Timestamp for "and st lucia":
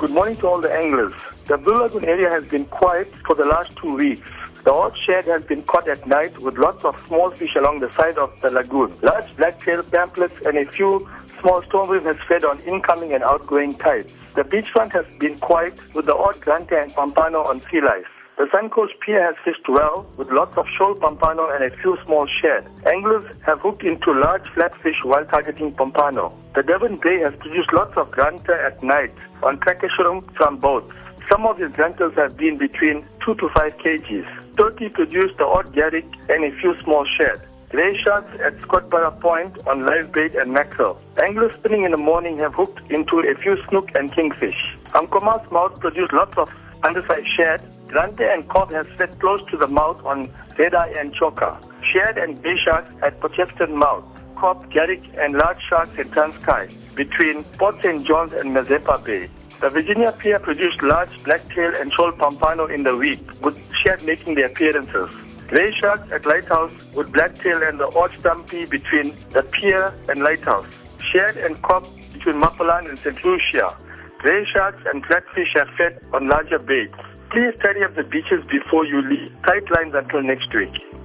72.88-73.76